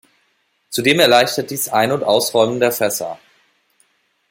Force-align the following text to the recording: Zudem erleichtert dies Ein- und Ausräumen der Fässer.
Zudem 0.71 0.99
erleichtert 0.99 1.51
dies 1.51 1.69
Ein- 1.69 1.91
und 1.91 2.03
Ausräumen 2.03 2.59
der 2.59 2.71
Fässer. 2.71 3.19